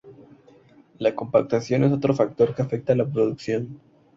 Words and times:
La 0.97 1.13
compactación 1.13 1.83
es 1.83 1.91
otro 1.91 2.15
factor 2.15 2.55
que 2.55 2.63
afecta 2.63 2.93
a 2.93 2.95
la 2.95 3.05
producción. 3.07 3.79